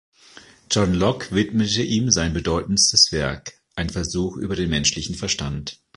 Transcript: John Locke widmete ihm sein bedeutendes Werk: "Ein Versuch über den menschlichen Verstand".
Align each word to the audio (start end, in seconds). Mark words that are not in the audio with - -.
John 0.71 0.95
Locke 0.95 1.27
widmete 1.29 1.83
ihm 1.83 2.09
sein 2.09 2.33
bedeutendes 2.33 3.11
Werk: 3.11 3.53
"Ein 3.75 3.91
Versuch 3.91 4.35
über 4.35 4.55
den 4.55 4.71
menschlichen 4.71 5.13
Verstand". 5.13 5.79